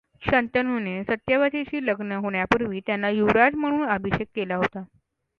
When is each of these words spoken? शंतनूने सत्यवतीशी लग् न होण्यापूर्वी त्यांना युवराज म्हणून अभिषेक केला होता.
शंतनूने 0.23 0.93
सत्यवतीशी 1.03 1.79
लग् 1.81 2.01
न 2.03 2.11
होण्यापूर्वी 2.23 2.79
त्यांना 2.85 3.09
युवराज 3.09 3.55
म्हणून 3.55 3.87
अभिषेक 3.87 4.27
केला 4.35 4.55
होता. 4.55 4.83